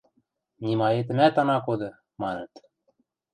–Нимаэтӹмӓт 0.63 1.35
ана 1.41 1.57
коды!– 1.65 1.89
маныт. 2.21 2.53